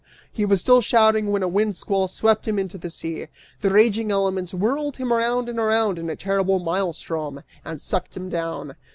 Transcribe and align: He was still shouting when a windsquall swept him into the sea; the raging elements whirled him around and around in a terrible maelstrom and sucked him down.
He 0.31 0.45
was 0.47 0.59
still 0.59 0.81
shouting 0.81 1.31
when 1.31 1.43
a 1.43 1.47
windsquall 1.47 2.07
swept 2.07 2.47
him 2.47 2.57
into 2.57 2.79
the 2.79 2.89
sea; 2.89 3.27
the 3.61 3.69
raging 3.69 4.11
elements 4.11 4.51
whirled 4.51 4.97
him 4.97 5.13
around 5.13 5.47
and 5.47 5.59
around 5.59 5.99
in 5.99 6.09
a 6.09 6.15
terrible 6.15 6.57
maelstrom 6.59 7.43
and 7.63 7.79
sucked 7.79 8.17
him 8.17 8.27
down. 8.27 8.75